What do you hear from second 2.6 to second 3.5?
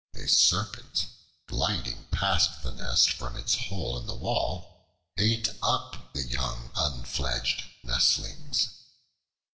the nest from